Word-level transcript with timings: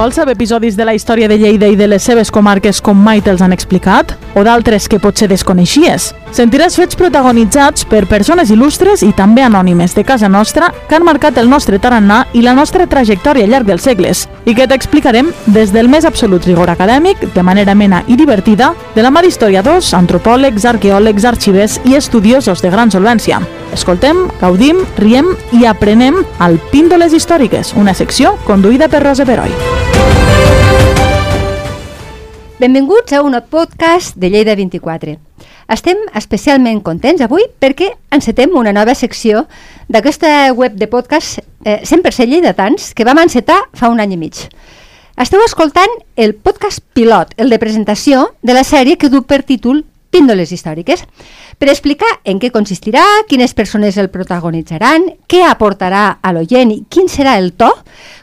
Vols 0.00 0.16
saber 0.16 0.32
episodis 0.32 0.78
de 0.78 0.84
la 0.88 0.94
història 0.96 1.28
de 1.28 1.36
Lleida 1.36 1.68
i 1.68 1.74
de 1.76 1.84
les 1.84 2.00
seves 2.00 2.30
comarques 2.32 2.78
com 2.80 2.96
mai 2.96 3.20
te'ls 3.20 3.42
han 3.44 3.52
explicat? 3.52 4.14
O 4.32 4.40
d'altres 4.46 4.86
que 4.88 4.96
potser 4.96 5.28
desconeixies? 5.28 6.06
Sentiràs 6.32 6.78
fets 6.80 6.96
protagonitzats 6.96 7.84
per 7.90 8.06
persones 8.08 8.48
il·lustres 8.48 9.04
i 9.04 9.10
també 9.12 9.44
anònimes 9.44 9.92
de 9.92 10.06
casa 10.08 10.32
nostra 10.32 10.72
que 10.88 10.96
han 10.96 11.04
marcat 11.04 11.36
el 11.36 11.52
nostre 11.52 11.76
tarannà 11.76 12.22
i 12.32 12.40
la 12.40 12.56
nostra 12.56 12.88
trajectòria 12.88 13.44
al 13.44 13.52
llarg 13.52 13.68
dels 13.68 13.84
segles 13.84 14.24
i 14.48 14.56
que 14.56 14.70
t'explicarem 14.72 15.34
des 15.52 15.76
del 15.76 15.92
més 15.92 16.08
absolut 16.08 16.48
rigor 16.48 16.72
acadèmic, 16.72 17.34
de 17.34 17.44
manera 17.44 17.76
mena 17.76 18.00
i 18.08 18.16
divertida, 18.16 18.72
de 18.96 19.04
la 19.04 19.12
mà 19.12 19.20
d'historiadors, 19.20 19.92
antropòlegs, 20.00 20.64
arqueòlegs, 20.64 21.28
arxivers 21.28 21.76
i 21.84 22.00
estudiosos 22.00 22.64
de 22.64 22.72
gran 22.72 22.88
solvència. 22.88 23.44
Escoltem, 23.70 24.24
gaudim, 24.40 24.80
riem 24.98 25.28
i 25.54 25.62
aprenem 25.68 26.16
al 26.42 26.56
Píndoles 26.72 27.12
Històriques, 27.14 27.70
una 27.78 27.94
secció 27.94 28.32
conduïda 28.42 28.88
per 28.90 28.98
Rosa 29.04 29.22
Peroi. 29.28 29.52
Benvinguts 32.58 33.14
a 33.14 33.22
un 33.22 33.38
podcast 33.48 34.18
de 34.18 34.28
Lleida 34.28 34.56
24. 34.58 35.14
Estem 35.70 36.02
especialment 36.18 36.82
contents 36.82 37.22
avui 37.22 37.46
perquè 37.62 37.92
encetem 38.10 38.58
una 38.58 38.74
nova 38.74 38.96
secció 38.98 39.44
d'aquesta 39.86 40.50
web 40.52 40.74
de 40.74 40.90
podcast 40.90 41.38
eh, 41.64 41.78
100% 41.86 42.26
lleidatans 42.26 42.90
que 42.92 43.06
vam 43.06 43.22
encetar 43.22 43.62
fa 43.72 43.88
un 43.88 44.02
any 44.02 44.18
i 44.18 44.18
mig. 44.18 44.48
Esteu 45.20 45.44
escoltant 45.46 45.94
el 46.16 46.34
podcast 46.34 46.82
pilot, 46.92 47.36
el 47.36 47.54
de 47.54 47.58
presentació 47.62 48.32
de 48.42 48.54
la 48.56 48.66
sèrie 48.66 48.98
que 48.98 49.12
du 49.12 49.22
per 49.22 49.44
títol 49.46 49.84
Píndoles 50.10 50.50
històriques, 50.50 51.04
per 51.58 51.68
explicar 51.70 52.08
en 52.26 52.40
què 52.42 52.50
consistirà, 52.50 53.02
quines 53.30 53.54
persones 53.54 53.98
el 54.00 54.10
protagonitzaran, 54.10 55.06
què 55.30 55.44
aportarà 55.46 56.18
a 56.18 56.32
l'oient 56.34 56.72
i 56.74 56.80
quin 56.90 57.06
serà 57.06 57.36
el 57.38 57.52
to, 57.54 57.70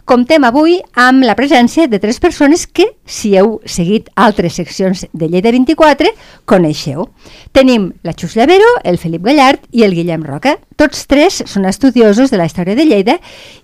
comptem 0.07 0.45
avui 0.47 0.77
amb 0.95 1.25
la 1.27 1.35
presència 1.35 1.85
de 1.91 1.99
tres 1.99 2.21
persones 2.23 2.63
que, 2.65 2.85
si 3.03 3.33
heu 3.35 3.57
seguit 3.67 4.07
altres 4.15 4.55
seccions 4.55 5.03
de 5.11 5.27
Lleida 5.27 5.51
24, 5.51 6.13
coneixeu. 6.47 7.09
Tenim 7.51 7.89
la 8.07 8.13
Xus 8.15 8.37
Llavero, 8.39 8.69
el 8.87 8.97
Felip 9.01 9.25
Gallard 9.27 9.67
i 9.75 9.83
el 9.83 9.95
Guillem 9.97 10.23
Roca. 10.23 10.55
Tots 10.79 11.03
tres 11.11 11.41
són 11.51 11.67
estudiosos 11.67 12.31
de 12.31 12.39
la 12.39 12.47
història 12.47 12.77
de 12.79 12.87
Lleida 12.87 13.17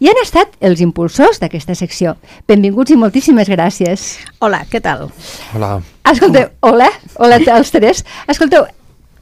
i 0.03 0.11
han 0.11 0.19
estat 0.21 0.58
els 0.59 0.83
impulsors 0.83 1.39
d'aquesta 1.39 1.77
secció. 1.80 2.17
Benvinguts 2.49 2.91
i 2.91 2.99
moltíssimes 2.99 3.47
gràcies. 3.47 4.09
Hola, 4.44 4.66
què 4.67 4.83
tal? 4.83 5.08
Hola. 5.55 5.77
Escolteu, 6.11 6.52
hola, 6.59 6.91
hola 7.23 7.39
als 7.55 7.71
tres. 7.71 8.03
Escolteu, 8.27 8.67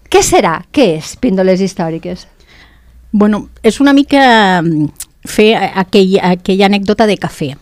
què 0.10 0.26
serà? 0.26 0.58
Què 0.74 0.96
és 0.98 1.14
Píndoles 1.22 1.62
històriques? 1.62 2.26
Bueno, 3.14 3.46
és 3.62 3.78
una 3.84 3.94
mica 3.94 4.24
mm, 4.64 5.11
fer 5.26 5.56
aquell, 5.56 6.18
aquella 6.22 6.72
anècdota 6.72 7.08
de 7.08 7.18
cafè. 7.18 7.54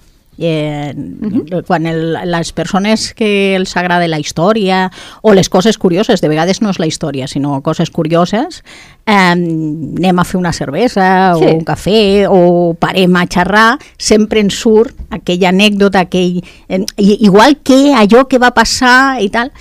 Eh, 0.41 0.93
uh 0.95 1.27
-huh. 1.27 1.65
quan 1.67 1.85
el, 1.85 2.15
les 2.23 2.53
persones 2.53 3.13
que 3.13 3.57
els 3.57 3.75
agrada 3.75 4.07
la 4.07 4.19
història 4.19 4.89
o 5.21 5.33
les 5.33 5.49
coses 5.49 5.77
curioses, 5.77 6.21
de 6.21 6.29
vegades 6.29 6.61
no 6.61 6.69
és 6.69 6.79
la 6.79 6.85
història 6.87 7.27
sinó 7.27 7.61
coses 7.61 7.91
curioses 7.91 8.63
eh, 9.05 9.11
anem 9.11 10.19
a 10.19 10.23
fer 10.23 10.37
una 10.39 10.53
cervesa 10.53 11.35
sí. 11.35 11.43
o 11.43 11.55
un 11.57 11.65
cafè 11.65 12.25
o 12.29 12.73
parem 12.79 13.17
a 13.17 13.25
xerrar 13.27 13.79
sempre 13.97 14.39
en 14.39 14.49
surt 14.49 14.95
aquella 15.09 15.49
anècdota 15.49 15.99
aquell, 15.99 16.41
eh, 16.69 16.85
igual 16.95 17.57
que 17.61 17.93
allò 17.93 18.25
que 18.29 18.39
va 18.39 18.51
passar 18.51 19.21
i 19.21 19.29
tal 19.29 19.51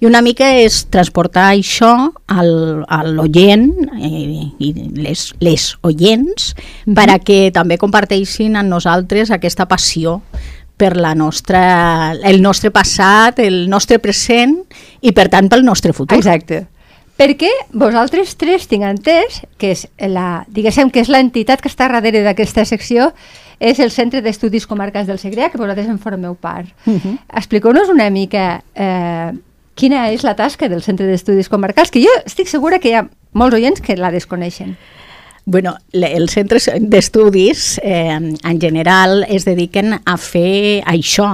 i 0.00 0.06
una 0.06 0.20
mica 0.22 0.52
és 0.60 0.84
transportar 0.92 1.48
això 1.56 1.90
al, 2.30 2.52
a 2.86 3.00
l'oient 3.02 3.66
eh, 3.98 4.46
i 4.62 4.72
les, 4.94 5.32
les 5.40 5.64
oients 5.82 6.54
mm 6.54 6.92
-hmm. 6.92 6.94
per 6.94 7.10
a 7.10 7.18
que 7.18 7.50
també 7.50 7.78
comparteixin 7.78 8.56
amb 8.56 8.68
nosaltres 8.68 9.30
aquesta 9.30 9.66
passió 9.66 10.22
per 10.76 10.96
la 10.96 11.14
nostra, 11.14 12.12
el 12.12 12.40
nostre 12.40 12.70
passat, 12.70 13.40
el 13.40 13.68
nostre 13.68 13.98
present 13.98 14.54
i 15.00 15.12
per 15.12 15.28
tant 15.28 15.48
pel 15.48 15.64
nostre 15.64 15.92
futur. 15.92 16.16
Exacte. 16.16 16.66
Perquè 17.18 17.50
vosaltres 17.74 18.36
tres 18.38 18.68
tinc 18.70 18.84
entès 18.86 19.40
que 19.58 19.72
és 19.74 19.88
la, 19.98 20.44
diguéssim 20.46 20.92
que 20.94 21.00
és 21.00 21.08
l'entitat 21.10 21.60
que 21.60 21.68
està 21.68 21.88
darrere 21.90 22.22
d'aquesta 22.22 22.64
secció 22.64 23.12
és 23.58 23.80
el 23.80 23.90
Centre 23.90 24.22
d'Estudis 24.22 24.68
Comarcals 24.70 25.08
del 25.08 25.18
Segrià, 25.18 25.50
que 25.50 25.58
vosaltres 25.58 25.88
en 25.88 25.98
formeu 25.98 26.36
part. 26.38 26.68
Uh 26.86 26.94
-huh. 26.94 27.18
Expliqueu-nos 27.34 27.88
una 27.88 28.08
mica 28.08 28.62
eh, 28.72 29.32
quina 29.78 30.08
és 30.10 30.24
la 30.26 30.34
tasca 30.34 30.68
del 30.68 30.82
Centre 30.82 31.06
d'Estudis 31.06 31.48
Comarcals, 31.48 31.92
que 31.94 32.02
jo 32.02 32.10
estic 32.26 32.50
segura 32.50 32.80
que 32.82 32.90
hi 32.90 32.96
ha 32.98 33.06
molts 33.38 33.54
oients 33.54 33.82
que 33.84 33.94
la 33.96 34.10
desconeixen. 34.10 34.74
Bueno, 35.48 35.78
els 35.96 36.34
centres 36.36 36.66
d'estudis 36.92 37.78
eh, 37.80 38.12
en 38.12 38.58
general 38.60 39.22
es 39.32 39.46
dediquen 39.48 39.94
a 39.96 40.16
fer 40.20 40.82
això, 40.84 41.28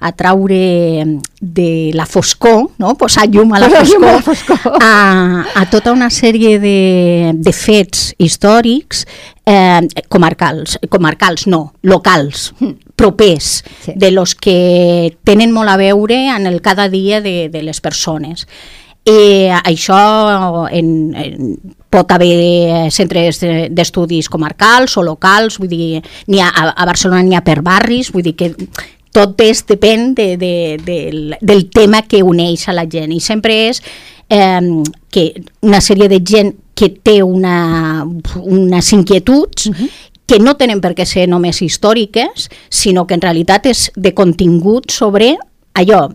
a 0.00 0.12
traure 0.16 1.04
de 1.38 1.68
la 1.92 2.06
foscor, 2.08 2.70
no? 2.80 2.94
posar 2.96 3.26
llum 3.28 3.52
a 3.52 3.60
la 3.60 3.68
foscor, 3.68 4.08
a, 4.08 4.14
la 4.14 4.22
foscor. 4.24 4.78
A, 4.80 5.44
a 5.60 5.66
tota 5.68 5.92
una 5.92 6.08
sèrie 6.08 6.56
de, 6.62 7.34
de 7.36 7.52
fets 7.52 8.14
històrics 8.16 9.04
eh, 9.44 9.84
comarcals, 10.08 10.78
comarcals 10.88 11.44
no, 11.52 11.74
locals, 11.82 12.54
propers, 12.96 13.64
sí. 13.84 13.92
de 14.00 14.14
los 14.16 14.32
que 14.34 15.12
tenen 15.28 15.52
molt 15.52 15.68
a 15.68 15.76
veure 15.76 16.24
en 16.32 16.48
el 16.48 16.62
cada 16.64 16.88
dia 16.88 17.20
de, 17.20 17.50
de 17.52 17.66
les 17.68 17.84
persones. 17.84 18.48
I 19.08 19.48
això 19.64 19.98
en, 20.68 20.88
en, 21.16 21.56
pot 21.88 22.10
haver 22.12 22.90
centres 22.92 23.40
d'estudis 23.40 24.28
comarcals 24.28 24.98
o 25.00 25.04
locals, 25.06 25.56
vull 25.60 25.72
dir, 25.72 26.02
ha, 26.42 26.50
a 26.68 26.86
Barcelona 26.88 27.22
n'hi 27.24 27.38
ha 27.38 27.44
per 27.46 27.62
barris, 27.64 28.12
vull 28.12 28.26
dir 28.26 28.36
que 28.36 28.52
tot 29.16 29.40
és, 29.40 29.64
depèn 29.66 30.12
de, 30.14 30.28
de, 30.36 30.52
de, 30.84 30.98
del 31.40 31.66
tema 31.72 32.02
que 32.04 32.20
uneix 32.22 32.68
a 32.68 32.76
la 32.76 32.84
gent. 32.90 33.14
I 33.16 33.22
sempre 33.24 33.56
és 33.70 33.80
eh, 34.28 34.60
que 35.10 35.30
una 35.64 35.80
sèrie 35.80 36.10
de 36.12 36.20
gent 36.20 36.52
que 36.78 36.92
té 37.02 37.22
una, 37.24 38.04
unes 38.44 38.92
inquietuds 38.92 39.72
uh 39.72 39.74
-huh 39.74 39.90
que 40.28 40.38
no 40.38 40.58
tenen 40.60 40.82
per 40.84 40.92
què 40.92 41.06
ser 41.08 41.24
només 41.26 41.62
històriques, 41.64 42.50
sinó 42.68 43.06
que 43.08 43.16
en 43.16 43.22
realitat 43.24 43.64
és 43.70 43.86
de 43.96 44.12
contingut 44.12 44.92
sobre 44.92 45.38
allò, 45.78 46.08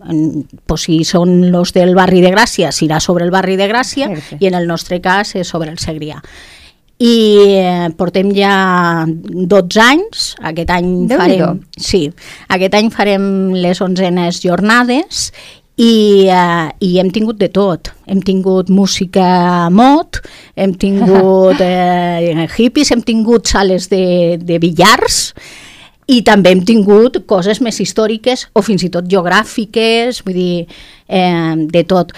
pues, 0.66 0.86
si 0.86 1.02
són 1.08 1.50
los 1.52 1.72
del 1.76 1.94
barri 1.96 2.20
de 2.24 2.32
Gràcia, 2.34 2.72
serà 2.72 3.00
sobre 3.00 3.24
el 3.24 3.32
barri 3.34 3.56
de 3.60 3.68
Gràcia 3.70 4.10
sí. 4.14 4.38
i 4.40 4.50
en 4.50 4.58
el 4.58 4.68
nostre 4.68 5.00
cas 5.04 5.34
és 5.38 5.48
sobre 5.48 5.72
el 5.72 5.80
Segrià. 5.82 6.20
I 7.04 7.16
eh, 7.58 7.88
portem 7.98 8.30
ja 8.36 8.54
12 9.08 9.82
anys, 9.82 10.30
aquest 10.46 10.70
any 10.70 10.92
Déu 11.10 11.18
farem, 11.18 11.60
sí, 11.74 12.06
aquest 12.54 12.78
any 12.78 12.92
farem 12.94 13.26
les 13.58 13.82
onzenes 13.82 14.38
jornades 14.44 15.30
i, 15.74 16.28
uh, 16.30 16.70
i 16.78 16.94
hem 17.02 17.10
tingut 17.10 17.40
de 17.40 17.48
tot. 17.50 17.90
Hem 18.06 18.22
tingut 18.22 18.70
música 18.70 19.68
mod, 19.74 20.20
hem 20.54 20.74
tingut 20.78 21.60
eh, 21.66 22.46
hippies, 22.46 22.92
hem 22.94 23.02
tingut 23.02 23.50
sales 23.50 23.88
de, 23.90 24.38
de 24.38 24.60
billars, 24.62 25.32
i 26.06 26.20
també 26.26 26.52
hem 26.52 26.62
tingut 26.66 27.22
coses 27.26 27.60
més 27.64 27.80
històriques 27.80 28.48
o 28.52 28.62
fins 28.64 28.84
i 28.84 28.90
tot 28.92 29.08
geogràfiques, 29.08 30.20
vull 30.26 30.36
dir, 30.36 30.66
eh, 31.08 31.54
de 31.70 31.84
tot. 31.88 32.12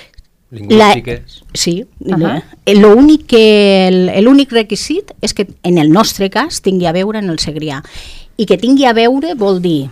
Lingüístiques. 0.50 1.42
La, 1.42 1.58
sí, 1.58 1.84
uh 2.06 2.16
-huh. 2.16 2.42
l'únic 2.74 3.26
que 3.26 4.20
l'únic 4.22 4.52
requisit 4.52 5.12
és 5.20 5.34
que 5.34 5.46
en 5.62 5.78
el 5.78 5.90
nostre 5.90 6.30
cas 6.30 6.62
tingui 6.62 6.86
a 6.86 6.92
veure 6.92 7.18
en 7.18 7.30
el 7.30 7.38
Segrià. 7.38 7.82
I 8.36 8.46
que 8.46 8.58
tingui 8.58 8.84
a 8.84 8.92
veure 8.92 9.34
vol 9.34 9.60
dir 9.60 9.90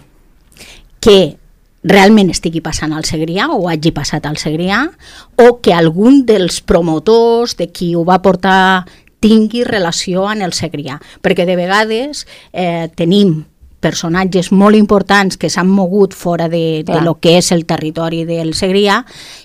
que 1.00 1.36
realment 1.82 2.30
estigui 2.30 2.60
passant 2.60 2.92
al 2.92 3.04
Segrià 3.04 3.48
o 3.52 3.68
hagi 3.68 3.92
passat 3.92 4.26
al 4.26 4.36
Segrià 4.36 4.90
o 5.36 5.60
que 5.60 5.72
algun 5.72 6.24
dels 6.26 6.60
promotors 6.60 7.56
de 7.56 7.68
qui 7.68 7.94
ho 7.94 8.04
va 8.04 8.22
portar 8.22 8.86
tingui 9.20 9.64
relació 9.64 10.26
amb 10.28 10.42
el 10.42 10.52
Segrià. 10.52 11.00
Perquè 11.22 11.46
de 11.46 11.56
vegades 11.56 12.26
eh, 12.52 12.88
tenim 12.94 13.44
personatges 13.84 14.50
molt 14.52 14.78
importants 14.78 15.36
que 15.40 15.50
s'han 15.52 15.68
mogut 15.68 16.14
fora 16.16 16.48
de, 16.48 16.82
de 16.86 17.00
lo 17.04 17.18
que 17.20 17.36
és 17.38 17.50
el 17.52 17.66
territori 17.68 18.24
del 18.28 18.54
Segrià 18.56 19.02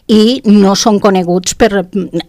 i 0.07 0.39
no 0.47 0.75
són 0.79 1.01
coneguts 1.03 1.57
per... 1.59 1.83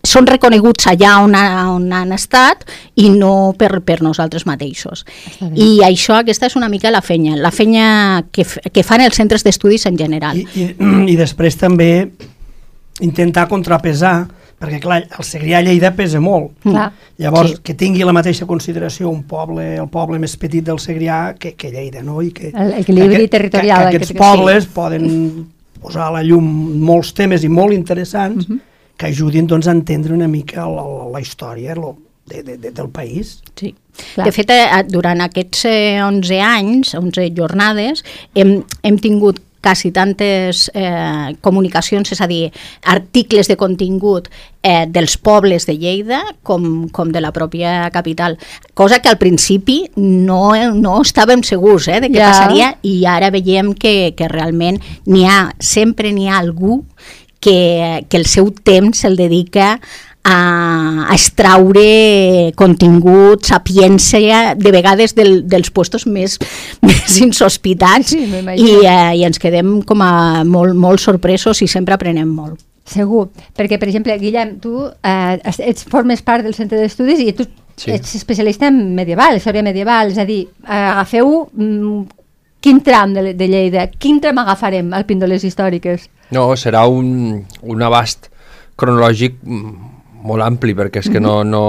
són 0.06 0.28
reconeguts 0.28 0.90
allà 0.90 1.16
on, 1.24 1.36
ha, 1.38 1.68
on 1.70 1.86
han 1.94 2.14
estat 2.16 2.66
i 3.00 3.08
no 3.14 3.52
per, 3.58 3.78
per 3.86 4.00
nosaltres 4.04 4.46
mateixos. 4.48 5.06
I 5.54 5.80
això, 5.86 6.18
aquesta 6.20 6.50
és 6.50 6.58
una 6.58 6.68
mica 6.72 6.92
la 6.92 7.04
fenya, 7.04 7.38
la 7.38 7.52
fenya 7.54 7.86
que, 8.32 8.44
que 8.44 8.84
fan 8.86 9.06
els 9.06 9.16
centres 9.20 9.46
d'estudis 9.46 9.86
en 9.90 9.98
general. 10.00 10.40
I, 10.40 10.46
i, 10.54 10.68
I 11.14 11.16
després 11.20 11.56
també 11.60 11.90
intentar 13.00 13.48
contrapesar 13.48 14.28
perquè 14.60 14.80
clar, 14.82 15.00
el 15.16 15.24
Segrià 15.24 15.62
Lleida 15.64 15.92
pesa 15.96 16.20
molt. 16.20 16.52
Clar. 16.64 16.90
Llavors, 17.22 17.54
sí. 17.56 17.62
que 17.64 17.76
tingui 17.80 18.04
la 18.04 18.14
mateixa 18.16 18.48
consideració 18.48 19.08
un 19.08 19.22
poble, 19.28 19.64
el 19.80 19.88
poble 19.92 20.20
més 20.20 20.36
petit 20.40 20.66
del 20.66 20.80
Segrià 20.82 21.20
que, 21.40 21.54
que 21.56 21.72
Lleida, 21.72 22.04
no? 22.04 22.20
I 22.20 22.32
que, 22.36 22.52
L'equilibri 22.52 23.30
territorial. 23.32 23.86
Que, 23.86 23.96
que, 23.96 24.02
aquests 24.02 24.12
que, 24.12 24.20
pobles 24.20 24.68
sí. 24.68 24.72
poden 24.76 25.08
posar 25.80 26.10
a 26.10 26.14
la 26.18 26.22
llum 26.26 26.44
molts 26.84 27.14
temes 27.16 27.46
i 27.46 27.48
molt 27.48 27.72
interessants 27.72 28.44
uh 28.44 28.52
mhm. 28.52 28.58
-huh. 28.58 28.96
que 29.00 29.06
ajudin 29.06 29.46
doncs, 29.46 29.66
a 29.66 29.72
entendre 29.72 30.12
una 30.12 30.28
mica 30.28 30.68
la, 30.68 30.84
la, 30.84 31.08
la 31.12 31.20
història, 31.20 31.74
lo, 31.74 31.96
de, 32.26 32.42
de, 32.42 32.56
de, 32.58 32.70
del 32.70 32.88
país. 32.88 33.42
Sí. 33.56 33.74
Clar. 34.14 34.26
De 34.26 34.32
fet, 34.32 34.50
eh, 34.50 34.84
durant 34.88 35.20
aquests 35.20 35.64
eh, 35.64 36.02
11 36.02 36.40
anys, 36.40 36.94
11 36.94 37.32
jornades, 37.36 38.04
hem, 38.34 38.62
hem 38.82 38.98
tingut 38.98 39.40
quasi 39.62 39.90
tantes 39.92 40.70
eh, 40.74 41.36
comunicacions, 41.40 42.12
és 42.12 42.20
a 42.20 42.28
dir, 42.30 42.50
articles 42.88 43.48
de 43.48 43.56
contingut 43.60 44.30
eh, 44.62 44.86
dels 44.88 45.16
pobles 45.20 45.66
de 45.68 45.76
Lleida 45.76 46.22
com, 46.42 46.88
com 46.88 47.12
de 47.12 47.20
la 47.20 47.32
pròpia 47.32 47.90
capital, 47.92 48.38
cosa 48.74 49.00
que 49.00 49.12
al 49.12 49.18
principi 49.20 49.82
no, 49.96 50.52
no 50.74 51.00
estàvem 51.04 51.44
segurs 51.46 51.88
eh, 51.88 52.00
de 52.00 52.12
què 52.12 52.20
ja. 52.20 52.30
passaria 52.32 52.74
i 52.82 53.04
ara 53.08 53.32
veiem 53.34 53.74
que, 53.74 54.12
que 54.16 54.28
realment 54.32 54.80
n'hi 55.06 55.26
ha, 55.28 55.50
sempre 55.58 56.12
n'hi 56.16 56.28
ha 56.28 56.38
algú 56.40 56.82
que, 57.40 58.06
que 58.08 58.20
el 58.20 58.26
seu 58.28 58.52
temps 58.52 59.04
el 59.08 59.16
dedica 59.16 59.78
a, 60.24 61.06
a 61.08 61.14
extraure 61.14 62.52
contingut, 62.58 63.46
sapiència, 63.48 64.54
de 64.56 64.72
vegades 64.74 65.14
del, 65.16 65.42
dels 65.48 65.70
puestos 65.72 66.06
més, 66.06 66.38
més 66.86 67.20
insospitats 67.22 68.14
sí, 68.14 68.24
i, 68.26 68.72
eh, 68.84 69.12
i 69.20 69.24
ens 69.26 69.40
quedem 69.40 69.80
com 69.86 70.04
a 70.04 70.44
molt, 70.44 70.76
molt 70.76 71.02
sorpresos 71.02 71.62
i 71.64 71.70
sempre 71.70 71.96
aprenem 71.96 72.28
molt. 72.28 72.60
Segur, 72.90 73.28
perquè 73.54 73.78
per 73.78 73.86
exemple, 73.90 74.16
Guillem, 74.18 74.56
tu 74.62 74.82
eh, 74.82 75.36
ets, 75.46 75.84
formes 75.88 76.22
part 76.26 76.44
del 76.44 76.56
centre 76.56 76.80
d'estudis 76.80 77.20
i 77.22 77.34
tu 77.36 77.46
sí. 77.78 77.92
ets 77.94 78.16
especialista 78.18 78.66
en 78.68 78.96
medieval, 78.96 79.38
història 79.38 79.62
medieval, 79.62 80.10
és 80.10 80.18
a 80.18 80.26
dir, 80.26 80.42
agafeu 80.64 81.46
mm, 81.54 82.00
quin 82.60 82.80
tram 82.84 83.14
de, 83.14 83.32
de 83.38 83.48
Lleida, 83.48 83.86
quin 83.98 84.18
tram 84.20 84.42
agafarem 84.42 84.90
al 84.96 85.06
Píndoles 85.08 85.46
Històriques? 85.46 86.08
No, 86.34 86.50
serà 86.60 86.84
un, 86.90 87.40
un 87.62 87.86
abast 87.86 88.28
cronològic 88.80 89.38
mm, 89.44 89.99
molt 90.22 90.44
ampli, 90.44 90.74
perquè 90.76 91.04
és 91.04 91.10
que 91.12 91.22
no, 91.22 91.40
no... 91.44 91.62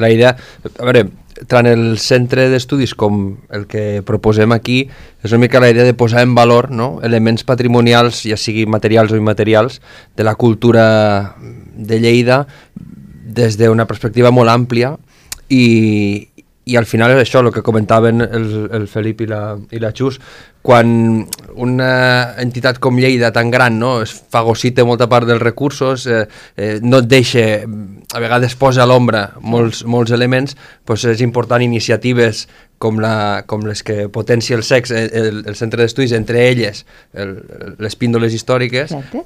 La 0.00 0.10
idea... 0.12 0.34
A 0.76 0.88
veure, 0.88 1.06
tant 1.50 1.68
el 1.68 1.98
centre 2.00 2.46
d'estudis 2.48 2.94
com 2.96 3.36
el 3.52 3.66
que 3.68 4.02
proposem 4.08 4.54
aquí 4.56 4.86
és 5.24 5.32
una 5.34 5.42
mica 5.42 5.60
la 5.60 5.68
idea 5.68 5.84
de 5.84 5.92
posar 5.92 6.22
en 6.24 6.34
valor 6.34 6.70
no? 6.72 6.96
elements 7.04 7.44
patrimonials, 7.44 8.22
ja 8.24 8.38
sigui 8.40 8.64
materials 8.64 9.12
o 9.12 9.20
immaterials, 9.20 9.82
de 10.16 10.24
la 10.24 10.34
cultura 10.34 11.36
de 11.76 12.00
Lleida 12.00 12.46
des 13.36 13.58
d'una 13.60 13.84
perspectiva 13.84 14.32
molt 14.32 14.48
àmplia 14.48 14.94
i, 15.52 16.28
i 16.66 16.74
al 16.74 16.86
final 16.90 17.12
és 17.14 17.20
això, 17.22 17.44
el 17.44 17.52
que 17.54 17.62
comentaven 17.62 18.24
el, 18.26 18.46
el 18.74 18.86
Felip 18.90 19.20
i 19.22 19.28
la, 19.30 19.40
i 19.70 19.78
la 19.78 19.92
Xus, 19.94 20.18
quan 20.66 20.88
una 21.62 21.90
entitat 22.42 22.80
com 22.82 22.98
Lleida 22.98 23.30
tan 23.30 23.52
gran 23.54 23.76
no, 23.78 24.00
es 24.02 24.10
fagocita 24.34 24.82
molta 24.84 25.06
part 25.06 25.28
dels 25.30 25.44
recursos, 25.44 26.08
eh, 26.10 26.24
eh, 26.58 26.80
no 26.82 27.04
et 27.04 27.06
deixa, 27.12 27.44
a 27.62 28.22
vegades 28.24 28.58
posa 28.58 28.82
a 28.82 28.88
l'ombra 28.90 29.28
molts, 29.46 29.84
molts 29.86 30.10
elements, 30.16 30.58
doncs 30.82 31.06
és 31.14 31.22
important 31.22 31.62
iniciatives 31.62 32.48
com, 32.82 32.98
la, 32.98 33.44
com 33.46 33.62
les 33.70 33.86
que 33.86 34.08
potencia 34.10 34.58
el 34.58 34.66
sex, 34.66 34.90
el, 34.90 35.14
el, 35.14 35.40
el 35.46 35.60
centre 35.60 35.84
d'estudis, 35.84 36.18
entre 36.18 36.48
elles 36.50 36.82
el, 37.14 37.38
les 37.78 37.94
píndoles 37.94 38.34
històriques, 38.34 38.90
Exacte 38.90 39.22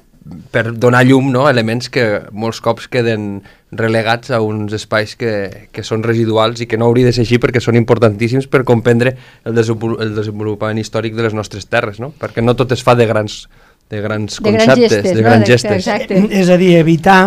per 0.51 0.71
donar 0.77 1.01
llum 1.07 1.31
no, 1.33 1.47
elements 1.49 1.89
que 1.89 2.05
molts 2.31 2.61
cops 2.61 2.87
queden 2.91 3.41
relegats 3.73 4.29
a 4.29 4.41
uns 4.45 4.73
espais 4.77 5.15
que, 5.17 5.67
que 5.73 5.83
són 5.83 6.03
residuals 6.05 6.61
i 6.61 6.67
que 6.69 6.77
no 6.77 6.89
hauria 6.89 7.09
de 7.09 7.15
ser 7.15 7.25
així 7.25 7.39
perquè 7.41 7.61
són 7.63 7.79
importantíssims 7.79 8.45
per 8.51 8.61
comprendre 8.67 9.15
el, 9.45 9.57
el 9.57 10.13
desenvolupament 10.17 10.81
històric 10.81 11.17
de 11.17 11.25
les 11.25 11.37
nostres 11.37 11.65
terres, 11.65 11.99
no? 12.03 12.11
perquè 12.21 12.45
no 12.45 12.53
tot 12.59 12.75
es 12.75 12.85
fa 12.85 12.93
de 12.99 13.09
grans, 13.09 13.47
de 13.89 14.03
grans 14.03 14.37
de 14.37 14.45
conceptes, 14.45 14.75
grans 14.75 14.93
gestes, 14.93 15.15
de 15.15 15.25
grans 15.25 15.41
no? 15.41 15.51
gestes. 15.53 15.79
Exacte. 15.81 16.21
És 16.29 16.53
a 16.53 16.59
dir, 16.61 16.75
evitar 16.77 17.21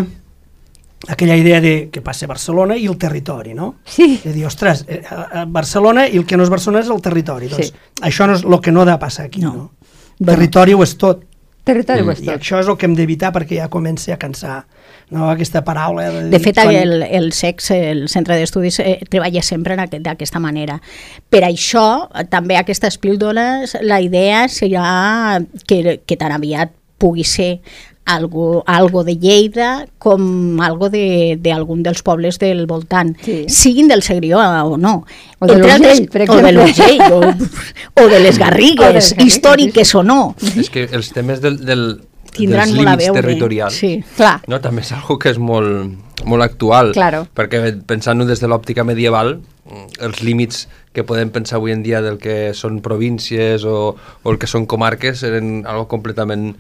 aquella 1.08 1.36
idea 1.36 1.60
de 1.60 1.74
que 1.92 2.00
passa 2.00 2.30
Barcelona 2.30 2.78
i 2.78 2.86
el 2.86 2.96
territori, 2.96 3.58
no? 3.58 3.74
Sí. 3.84 4.20
És 4.22 4.30
a 4.30 4.38
dir, 4.38 4.46
ostres, 4.46 4.86
eh, 4.86 5.02
Barcelona 5.50 6.06
i 6.06 6.16
el 6.20 6.24
que 6.28 6.38
no 6.38 6.46
és 6.46 6.52
Barcelona 6.52 6.86
és 6.86 6.94
el 6.94 7.02
territori. 7.02 7.50
Doncs 7.50 7.74
sí. 7.74 7.86
això 8.06 8.30
no 8.30 8.38
és 8.38 8.46
el 8.46 8.60
que 8.62 8.72
no 8.72 8.84
ha 8.84 8.92
de 8.94 8.98
passar 9.02 9.26
aquí, 9.26 9.42
no? 9.42 9.54
no? 9.58 9.70
El 10.20 10.30
territori 10.30 10.78
ho 10.78 10.84
és 10.86 10.94
tot 10.94 11.26
Territori 11.64 12.04
mm. 12.04 12.24
I 12.26 12.32
això 12.34 12.60
és 12.60 12.68
el 12.68 12.76
que 12.76 12.84
hem 12.88 12.94
d'evitar 12.96 13.32
perquè 13.32 13.56
ja 13.62 13.70
comença 13.72 14.12
a 14.12 14.18
cansar 14.20 14.58
no, 15.14 15.30
aquesta 15.30 15.62
paraula. 15.64 16.06
De, 16.12 16.28
de 16.32 16.40
fet, 16.42 16.58
quan... 16.60 16.74
el, 16.76 17.02
el 17.02 17.30
SEX, 17.32 17.70
el 17.76 18.04
Centre 18.12 18.36
d'Estudis, 18.40 18.80
eh, 18.84 18.98
treballa 19.10 19.42
sempre 19.44 19.76
d'aquesta 19.76 20.12
aquest, 20.12 20.38
manera. 20.42 20.78
Per 21.32 21.42
això, 21.46 21.86
també 22.32 22.58
aquestes 22.60 22.98
píldoles, 23.00 23.76
la 23.82 24.00
idea 24.04 24.44
serà 24.52 25.40
que, 25.68 26.00
que 26.04 26.20
tan 26.20 26.36
aviat 26.36 26.72
pugui 27.00 27.24
ser 27.26 27.58
algo, 28.04 28.62
algo 28.66 29.04
de 29.04 29.16
Lleida 29.16 29.86
com 29.98 30.60
algo 30.60 30.90
d'algun 30.90 31.82
de, 31.82 31.88
dels 31.88 32.02
pobles 32.04 32.38
del 32.38 32.66
voltant, 32.66 33.14
sí. 33.24 33.44
siguin 33.48 33.88
del 33.88 34.02
Segrió 34.02 34.38
o 34.38 34.76
no. 34.76 35.04
O 35.38 35.46
de 35.46 35.58
l'Urgell, 35.58 36.08
per 36.12 36.24
exemple. 36.26 36.42
O 36.42 36.46
de 36.46 36.52
l'Urgell, 36.52 37.00
o, 37.12 37.20
o 38.04 38.08
de 38.08 38.20
les 38.20 38.38
Garrigues, 38.38 38.88
o 38.88 38.92
les 38.92 39.14
històriques 39.24 39.94
o 39.94 40.02
no. 40.04 40.34
És 40.56 40.70
que 40.70 40.88
els 40.90 41.12
temes 41.16 41.40
del, 41.44 41.58
del, 41.64 41.86
Tindran 42.34 42.66
dels 42.66 42.80
límits 42.80 43.12
territorials 43.14 43.76
sí, 43.78 43.92
clar. 44.16 44.40
no, 44.50 44.58
també 44.58 44.82
és 44.82 44.90
algo 44.96 45.16
que 45.22 45.30
és 45.30 45.38
molt, 45.38 45.92
molt 46.26 46.42
actual, 46.42 46.90
claro. 46.96 47.24
perquè 47.30 47.60
pensant-ho 47.86 48.26
des 48.26 48.42
de 48.42 48.50
l'òptica 48.50 48.82
medieval, 48.86 49.36
els 50.02 50.20
límits 50.20 50.66
que 50.92 51.06
podem 51.06 51.30
pensar 51.32 51.60
avui 51.60 51.72
en 51.72 51.84
dia 51.86 52.02
del 52.04 52.18
que 52.22 52.52
són 52.58 52.82
províncies 52.84 53.64
o, 53.64 53.94
o 53.94 54.32
el 54.32 54.38
que 54.42 54.50
són 54.50 54.66
comarques 54.70 55.22
eren 55.26 55.62
algo 55.62 55.86
completament 55.90 56.52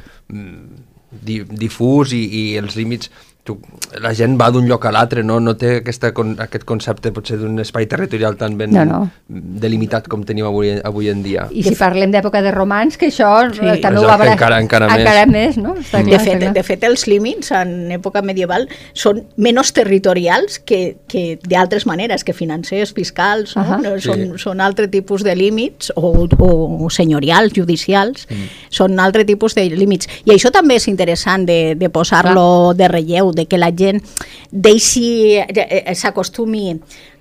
mm, 1.22 1.58
difús 1.60 2.14
i, 2.16 2.24
i 2.24 2.44
els 2.60 2.76
límits 2.78 3.10
tu, 3.44 3.58
la 4.00 4.14
gent 4.16 4.38
va 4.40 4.48
d'un 4.50 4.64
lloc 4.64 4.86
a 4.88 4.90
l'altre, 4.94 5.22
no? 5.22 5.36
no 5.40 5.52
té 5.60 5.76
aquesta, 5.82 6.10
aquest 6.46 6.64
concepte 6.64 7.12
potser 7.12 7.36
d'un 7.36 7.60
espai 7.60 7.84
territorial 7.90 8.38
tan 8.40 8.56
ben 8.56 8.72
no, 8.72 8.84
no. 8.88 9.00
delimitat 9.28 10.08
com 10.08 10.24
tenim 10.24 10.48
avui, 10.48 10.70
avui 10.80 11.10
en 11.12 11.20
dia. 11.22 11.44
I 11.52 11.62
si 11.66 11.74
parlem 11.76 12.14
d'època 12.14 12.40
de 12.44 12.54
romans, 12.54 12.96
que 12.96 13.10
això 13.12 13.30
sí. 13.52 13.60
també 13.84 14.00
ho 14.00 14.06
va 14.08 14.16
encara, 14.32 14.62
encara, 14.64 14.88
encara 14.88 15.26
més. 15.28 15.58
més 15.58 15.60
no? 15.60 15.74
Està 15.76 16.00
clar, 16.00 16.16
de, 16.16 16.20
fet, 16.24 16.40
clar. 16.40 16.52
de 16.56 16.62
fet, 16.64 16.86
els 16.88 17.04
límits 17.10 17.52
en 17.52 17.92
època 17.98 18.24
medieval 18.24 18.64
són 18.96 19.20
menys 19.36 19.74
territorials 19.76 20.56
que, 20.64 20.80
que 21.10 21.26
d'altres 21.44 21.84
maneres, 21.90 22.24
que 22.24 22.32
financers, 22.32 22.94
fiscals, 22.96 23.58
no? 23.60 23.66
Uh 23.66 23.84
-huh. 23.84 24.00
són, 24.00 24.24
sí. 24.24 24.40
són 24.46 24.64
altre 24.64 24.88
tipus 24.88 25.22
de 25.22 25.36
límits, 25.36 25.92
o, 25.96 26.26
o 26.38 26.90
senyorials, 26.90 27.52
judicials, 27.52 28.26
mm. 28.30 28.48
són 28.70 28.98
altre 28.98 29.24
tipus 29.24 29.54
de 29.54 29.68
límits. 29.68 30.08
I 30.24 30.32
això 30.32 30.50
també 30.50 30.76
és 30.80 30.88
interessant 30.88 31.44
de, 31.44 31.74
de 31.76 31.90
posar-lo 31.90 32.72
de 32.74 32.88
relleu, 32.88 33.33
de 33.34 33.46
que 33.46 33.60
la 33.60 33.72
gent 33.74 34.02
deixi, 34.50 35.36
eh, 35.38 35.46
eh, 35.54 35.94
s'acostumi 35.94 36.74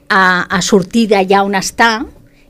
a, 0.10 0.46
a 0.50 0.62
sortir 0.62 1.08
d'allà 1.12 1.44
on 1.46 1.58
està 1.60 1.96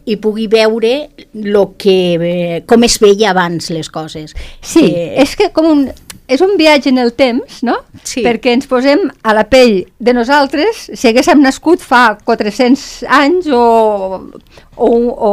i 0.05 0.17
pugui 0.19 0.49
veure 0.51 1.09
lo 1.33 1.73
que, 1.79 1.97
eh, 2.19 2.63
com 2.67 2.83
es 2.83 2.97
veia 2.99 3.31
abans 3.31 3.69
les 3.71 3.89
coses. 3.89 4.35
Sí, 4.59 4.85
eh, 4.89 5.13
és 5.23 5.35
que 5.39 5.49
com 5.55 5.69
un, 5.69 5.85
és 6.27 6.41
un 6.41 6.55
viatge 6.57 6.89
en 6.89 6.97
el 7.01 7.11
temps, 7.19 7.63
no? 7.67 7.75
Sí. 8.03 8.23
Perquè 8.25 8.53
ens 8.55 8.67
posem 8.69 8.99
a 9.23 9.33
la 9.35 9.43
pell 9.49 9.83
de 9.99 10.13
nosaltres 10.15 10.89
si 10.93 11.07
haguéssim 11.09 11.41
nascut 11.43 11.81
fa 11.83 12.17
400 12.23 13.03
anys 13.11 13.47
o, 13.51 13.63
o, 14.77 14.87
o, 14.87 15.31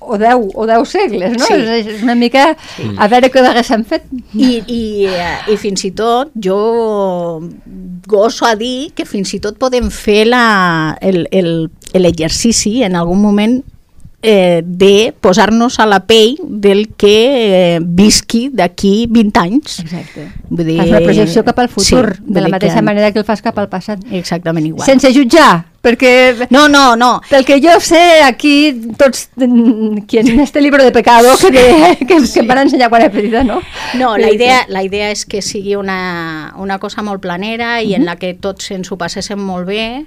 o 0.00 0.18
10, 0.18 0.34
o 0.54 0.66
10 0.66 0.88
segles, 0.88 1.36
no? 1.36 1.44
Sí. 1.44 1.54
És, 1.54 1.86
és 1.96 2.02
una 2.06 2.16
mica 2.18 2.56
sí. 2.76 2.88
a 2.96 3.08
veure 3.12 3.30
què 3.32 3.40
haguéssim 3.44 3.84
fet. 3.88 4.04
I, 4.32 4.62
i, 4.64 5.06
eh, 5.12 5.36
I 5.52 5.56
fins 5.60 5.84
i 5.88 5.92
tot 5.96 6.32
jo 6.32 6.60
goso 8.06 8.46
a 8.46 8.54
dir 8.56 8.92
que 8.96 9.04
fins 9.08 9.34
i 9.36 9.40
tot 9.42 9.58
podem 9.60 9.90
fer 9.92 10.24
l'exercici 11.98 12.82
en 12.86 12.94
algun 12.96 13.20
moment 13.20 13.62
eh, 14.28 14.62
de 14.66 15.14
posar-nos 15.20 15.78
a 15.78 15.86
la 15.86 16.00
pell 16.02 16.34
del 16.42 16.88
que 16.98 17.14
eh, 17.76 17.78
visqui 17.80 18.48
d'aquí 18.50 19.06
20 19.06 19.38
anys. 19.38 19.78
Exacte. 19.84 20.26
Vull 20.50 20.66
dir, 20.66 20.80
Fas 20.80 20.90
la 20.90 21.00
projecció 21.04 21.44
cap 21.46 21.60
al 21.62 21.70
futur, 21.70 22.16
sí, 22.16 22.24
de 22.26 22.42
la 22.42 22.50
mateixa 22.50 22.80
que... 22.80 22.86
manera 22.88 23.12
que 23.14 23.22
el 23.22 23.26
fas 23.28 23.44
cap 23.44 23.60
al 23.62 23.70
passat. 23.70 24.02
Exactament 24.10 24.66
igual. 24.66 24.82
Sense 24.88 25.12
jutjar, 25.14 25.52
perquè... 25.78 26.48
No, 26.50 26.66
no, 26.66 26.96
no. 26.98 27.12
Pel 27.30 27.46
que 27.46 27.60
jo 27.62 27.78
sé, 27.78 28.02
aquí 28.26 28.56
tots, 28.98 29.28
qui 30.10 30.18
en 30.18 30.40
este 30.42 30.60
libro 30.60 30.82
de 30.82 30.90
pecado 30.90 31.36
que, 31.38 31.52
que, 32.00 32.06
que, 32.10 32.20
sí. 32.26 32.42
em 32.42 32.50
van 32.50 32.64
ensenyar 32.64 32.90
quan 32.90 33.06
era 33.06 33.14
petita, 33.14 33.44
no? 33.46 33.60
No, 33.94 34.16
la 34.18 34.34
idea, 34.34 34.64
la 34.66 34.82
idea 34.82 35.12
és 35.14 35.22
que 35.22 35.38
sigui 35.38 35.78
una, 35.78 36.52
una 36.58 36.80
cosa 36.82 37.06
molt 37.06 37.22
planera 37.22 37.78
i 37.80 37.86
uh 37.86 37.90
-huh. 37.92 38.00
en 38.00 38.10
la 38.10 38.16
que 38.16 38.34
tots 38.34 38.72
ens 38.74 38.90
ho 38.90 38.98
passéssim 38.98 39.38
molt 39.38 39.70
bé 39.70 40.06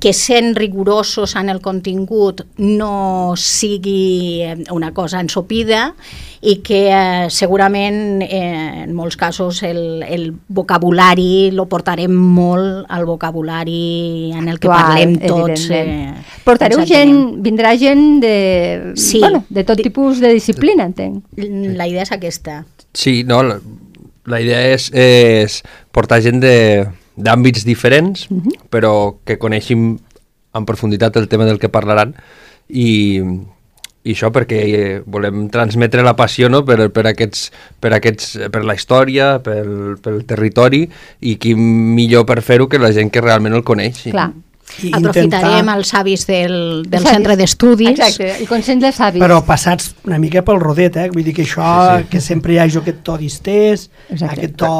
que 0.00 0.14
sent 0.16 0.56
rigorosos 0.56 1.36
en 1.36 1.50
el 1.52 1.60
contingut 1.60 2.40
no 2.56 3.34
sigui 3.36 4.40
eh, 4.42 4.56
una 4.72 4.94
cosa 4.96 5.20
ensopida 5.20 5.90
i 6.40 6.56
que 6.64 6.80
eh, 6.88 7.26
segurament 7.28 8.22
eh, 8.24 8.84
en 8.86 8.94
molts 8.96 9.18
casos 9.20 9.60
el, 9.62 10.00
el 10.08 10.30
vocabulari 10.48 11.50
lo 11.52 11.66
portarem 11.68 12.14
molt 12.16 12.88
al 12.88 13.04
vocabulari 13.04 14.32
en 14.32 14.48
el 14.48 14.56
que 14.58 14.70
Actual, 14.72 14.88
parlem 14.88 15.14
tots. 15.20 15.68
Eh, 15.68 16.08
Portareu 16.46 16.80
gent, 16.88 17.42
vindrà 17.44 17.74
gent 17.76 18.22
de, 18.24 18.94
sí, 18.96 19.20
bueno, 19.20 19.44
de 19.50 19.66
tot 19.68 19.84
tipus 19.84 20.24
de 20.24 20.32
disciplina, 20.32 20.88
entenc. 20.88 21.20
La 21.76 21.86
idea 21.86 22.08
és 22.08 22.14
aquesta. 22.16 22.62
Sí, 22.96 23.20
no, 23.28 23.42
la, 23.44 23.60
la 24.24 24.40
idea 24.40 24.64
és, 24.72 24.88
és 24.96 25.60
portar 25.92 26.22
gent 26.24 26.40
de 26.40 26.56
d'àmbits 27.20 27.64
diferents, 27.68 28.26
uh 28.30 28.34
mhm. 28.34 28.42
-huh. 28.48 28.68
però 28.70 29.16
que 29.24 29.38
coneixin 29.38 30.00
en 30.54 30.66
profunditat 30.66 31.16
el 31.16 31.28
tema 31.28 31.44
del 31.44 31.58
que 31.58 31.68
parlaran 31.68 32.14
i, 32.68 33.20
i 34.02 34.14
això 34.14 34.30
perquè 34.34 34.60
eh, 34.60 35.02
volem 35.06 35.48
transmetre 35.52 36.02
la 36.02 36.16
passió 36.16 36.48
no? 36.48 36.64
per, 36.64 36.90
per, 36.90 37.06
aquests, 37.06 37.50
per, 37.80 37.92
aquests, 37.94 38.36
per 38.50 38.64
la 38.64 38.74
història, 38.74 39.38
pel, 39.44 39.96
pel 40.02 40.24
territori 40.26 40.88
i 41.20 41.36
qui 41.36 41.54
millor 41.54 42.26
per 42.26 42.40
fer-ho 42.42 42.68
que 42.68 42.78
la 42.78 42.92
gent 42.92 43.10
que 43.10 43.20
realment 43.20 43.54
el 43.54 43.64
coneix. 43.64 44.06
Clar. 44.10 44.30
I 44.30 44.49
Aprofitarem 44.92 45.24
intentar- 45.24 45.76
els 45.76 45.94
avis 45.94 46.26
del, 46.26 46.82
del 46.88 47.00
Els 47.02 47.10
centre 47.10 47.36
d'estudis. 47.36 47.90
Exacte, 47.90 48.30
el 48.40 48.48
consell 48.48 48.80
dels 48.80 49.00
avis. 49.00 49.22
Però 49.22 49.40
passats 49.44 49.94
una 50.06 50.18
mica 50.18 50.42
pel 50.46 50.60
rodet, 50.60 50.96
eh? 50.96 51.08
Vull 51.12 51.24
dir 51.24 51.34
que 51.34 51.42
això, 51.44 51.66
sí, 51.98 52.02
sí. 52.04 52.08
que 52.10 52.20
sempre 52.20 52.54
hi 52.54 52.58
hagi 52.58 52.78
aquest 52.78 53.02
to 53.02 53.16
distès, 53.18 53.88
Exacte. 54.08 54.34
aquest 54.38 54.56
to 54.62 54.70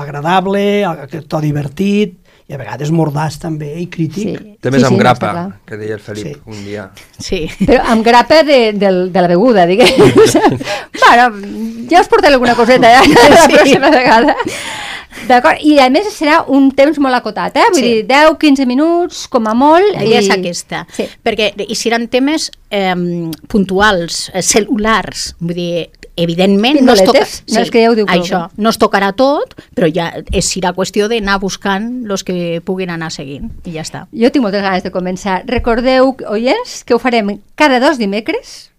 agradable, 0.00 0.84
aquest 0.84 1.26
to 1.28 1.40
divertit, 1.40 2.20
i 2.46 2.52
a 2.52 2.58
vegades 2.60 2.90
mordaç 2.92 3.38
també, 3.40 3.70
i 3.80 3.86
crític. 3.88 4.34
Sí. 4.36 4.50
Té 4.60 4.70
més 4.70 4.82
Sí, 4.82 4.84
amb 4.84 4.92
sí, 4.92 4.98
no, 4.98 5.00
grapa, 5.00 5.30
clar. 5.32 5.44
que 5.64 5.76
deia 5.80 5.94
el 5.94 6.00
Felip 6.04 6.26
Sí. 6.26 6.34
un 6.44 6.64
dia. 6.66 6.90
Sí. 7.18 7.48
Però 7.64 7.80
amb 7.88 8.04
grapa 8.04 8.42
de, 8.44 8.74
de, 8.76 8.90
de 9.08 9.20
la 9.22 9.28
beguda, 9.28 9.64
diguem. 9.64 9.88
bueno, 11.00 11.30
ja 11.90 12.00
us 12.02 12.08
portaré 12.12 12.34
alguna 12.34 12.54
coseta 12.54 12.90
ja, 12.98 13.02
la 13.30 13.48
pròxima 13.48 13.90
vegada. 13.90 14.36
D'acord, 15.28 15.58
i 15.62 15.78
a 15.78 15.88
més 15.90 16.06
serà 16.12 16.42
un 16.48 16.70
temps 16.76 16.98
molt 16.98 17.14
acotat, 17.14 17.56
eh? 17.56 17.68
Vull 17.72 17.80
Sí. 17.80 17.92
dir, 17.92 18.06
10-15 18.06 18.66
minuts, 18.66 19.26
com 19.28 19.46
a 19.46 19.54
molt. 19.54 19.94
La 19.94 20.04
idea 20.04 20.20
és 20.20 20.30
aquesta, 20.30 20.86
Sí. 20.92 21.06
perquè 21.24 21.52
hi 21.68 21.74
seran 21.74 22.08
temes 22.08 22.50
eh, 22.70 22.94
puntuals, 23.48 24.30
cel·lulars, 24.42 25.34
vull 25.38 25.54
dir, 25.54 25.90
evidentment 26.16 26.80
no 26.82 26.92
es, 26.92 27.00
toca, 27.02 27.12
Pindoletes? 27.24 27.42
No, 27.52 27.60
és 27.60 27.70
que 27.70 27.82
ja 27.82 27.90
ho 27.90 27.94
diu 27.94 28.06
això, 28.06 28.48
no 28.56 28.70
es 28.70 28.78
tocarà 28.78 29.12
tot, 29.16 29.54
però 29.74 29.88
ja 29.92 30.12
és, 30.32 30.46
serà 30.46 30.72
qüestió 30.74 31.08
d'anar 31.10 31.40
buscant 31.42 32.04
els 32.10 32.22
que 32.26 32.60
puguin 32.64 32.90
anar 32.90 33.10
seguint, 33.10 33.50
i 33.64 33.72
ja 33.72 33.82
està. 33.82 34.04
Jo 34.12 34.30
tinc 34.30 34.42
moltes 34.44 34.62
ganes 34.62 34.82
de 34.84 34.92
començar. 34.94 35.42
Recordeu, 35.46 36.14
oients, 36.30 36.84
que 36.84 36.94
ho 36.94 36.98
farem 37.02 37.40
cada 37.56 37.80
dos 37.80 37.98
dimecres, 37.98 38.70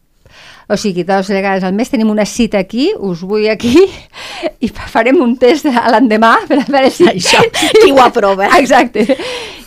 o 0.67 0.77
sigui, 0.79 1.05
dues 1.05 1.29
vegades 1.29 1.65
al 1.65 1.75
mes 1.77 1.91
tenim 1.91 2.09
una 2.09 2.25
cita 2.25 2.59
aquí, 2.61 2.89
us 2.97 3.21
vull 3.25 3.47
aquí, 3.51 3.85
i 4.65 4.69
farem 4.69 5.21
un 5.21 5.35
test 5.41 5.67
l'endemà 5.67 6.35
per 6.49 6.61
a 6.63 6.67
veure 6.67 6.91
si... 6.93 7.07
Això, 7.11 7.43
qui 7.81 7.91
ho 7.93 8.01
aprova. 8.01 8.49
Exacte. 8.59 9.05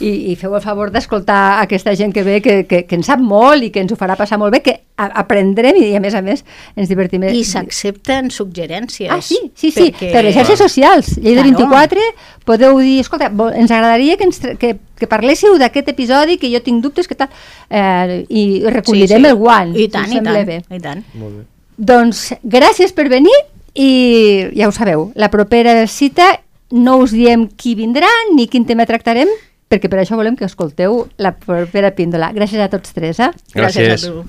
I, 0.00 0.32
i 0.32 0.34
feu 0.38 0.52
el 0.54 0.62
favor 0.62 0.92
d'escoltar 0.94 1.60
aquesta 1.62 1.94
gent 1.98 2.12
que 2.14 2.22
ve, 2.22 2.40
que, 2.40 2.66
que, 2.70 2.84
que 2.86 2.94
en 2.94 3.02
sap 3.02 3.18
molt 3.18 3.64
i 3.66 3.70
que 3.74 3.80
ens 3.82 3.90
ho 3.90 3.96
farà 3.98 4.14
passar 4.16 4.38
molt 4.38 4.52
bé, 4.54 4.60
que 4.62 4.74
a, 4.96 5.08
aprendrem 5.22 5.76
i, 5.80 5.88
a 5.96 6.00
més 6.00 6.14
a 6.14 6.22
més 6.22 6.44
ens 6.76 6.88
divertim. 6.88 7.24
I 7.26 7.42
s'accepten 7.44 8.30
suggerències. 8.30 9.10
Ah, 9.10 9.20
sí, 9.22 9.38
sí, 9.58 9.72
sí, 9.72 9.88
perquè- 9.90 10.12
per 10.14 10.22
les 10.24 10.34
xarxes 10.36 10.58
socials. 10.62 11.16
Llei 11.18 11.34
de 11.34 11.42
Claro. 11.42 11.56
24, 11.68 12.00
podeu 12.46 12.78
dir, 12.78 13.00
escolta, 13.00 13.26
ens 13.54 13.70
agradaria 13.70 14.16
que, 14.16 14.24
ens, 14.30 14.38
que, 14.58 14.76
que 14.98 15.06
parléssiu 15.10 15.58
d'aquest 15.58 15.88
episodi, 15.90 16.38
que 16.38 16.50
jo 16.52 16.62
tinc 16.62 16.82
dubtes, 16.84 17.08
que 17.10 17.14
tal, 17.18 17.28
eh, 17.68 18.24
i 18.28 18.62
recollirem 18.66 19.18
Sí, 19.18 19.24
sí. 19.24 19.30
el 19.30 19.34
guant. 19.34 19.74
I 19.76 19.86
si 19.86 19.88
tant, 19.96 20.06
us 20.08 20.14
i 20.14 20.22
tant, 20.22 20.46
Bé. 20.46 20.60
i 20.70 20.80
tant. 20.80 21.02
Molt 21.14 21.36
bé. 21.40 21.44
Doncs 21.78 22.22
gràcies 22.42 22.92
per 22.94 23.08
venir 23.10 23.34
i 23.74 24.48
ja 24.56 24.66
ho 24.68 24.72
sabeu, 24.72 25.12
la 25.14 25.28
propera 25.30 25.86
cita 25.86 26.40
no 26.70 26.98
us 26.98 27.12
diem 27.14 27.46
qui 27.56 27.74
vindrà 27.78 28.08
ni 28.34 28.48
quin 28.50 28.66
tema 28.66 28.84
tractarem, 28.86 29.28
perquè 29.68 29.90
per 29.92 30.00
això 30.02 30.16
volem 30.18 30.36
que 30.36 30.46
escolteu 30.48 31.06
la 31.20 31.34
propera 31.36 31.92
píndola. 31.96 32.32
Gràcies 32.36 32.62
a 32.64 32.68
tots 32.72 32.94
tres, 32.96 33.20
eh? 33.20 33.30
Gràcies. 33.54 34.04
a 34.04 34.10
tu. 34.10 34.24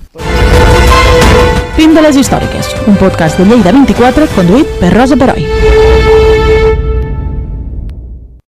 Píndoles 1.76 2.16
històriques, 2.20 2.74
un 2.86 2.98
podcast 3.00 3.40
de 3.40 3.48
Lleida 3.48 3.72
24 3.72 4.28
conduït 4.36 4.78
per 4.82 4.92
Rosa 4.94 5.16
Peroi. 5.16 6.29